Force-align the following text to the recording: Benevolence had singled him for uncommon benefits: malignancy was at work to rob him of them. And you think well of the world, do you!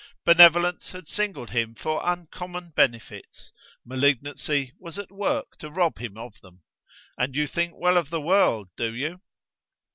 Benevolence 0.25 0.89
had 0.93 1.05
singled 1.07 1.51
him 1.51 1.75
for 1.75 2.01
uncommon 2.03 2.71
benefits: 2.75 3.51
malignancy 3.85 4.73
was 4.79 4.97
at 4.97 5.11
work 5.11 5.55
to 5.59 5.69
rob 5.69 5.99
him 5.99 6.17
of 6.17 6.41
them. 6.41 6.63
And 7.19 7.35
you 7.35 7.45
think 7.45 7.73
well 7.75 7.97
of 7.99 8.09
the 8.09 8.19
world, 8.19 8.69
do 8.75 8.95
you! 8.95 9.21